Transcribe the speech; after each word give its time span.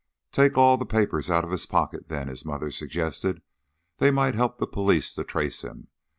"Take 0.31 0.57
all 0.57 0.77
the 0.77 0.85
papers 0.87 1.29
out 1.29 1.43
of 1.43 1.51
his 1.51 1.67
pocket, 1.67 2.07
then," 2.09 2.27
the 2.27 2.41
mother 2.43 2.71
suggested; 2.71 3.43
"they 3.99 4.09
might 4.09 4.33
help 4.33 4.57
the 4.57 4.65
police 4.65 5.13
to 5.13 5.23
trace 5.23 5.61
him. 5.63 5.89